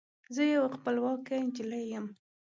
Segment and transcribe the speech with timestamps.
[0.35, 2.07] زه یوه خپلواکه نجلۍ یم